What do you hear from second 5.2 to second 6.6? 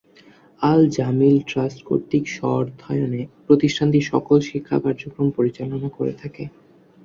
পরিচালনা করে থাকে।